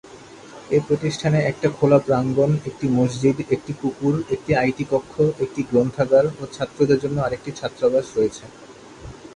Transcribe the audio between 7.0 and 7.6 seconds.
জন্য আরেকটি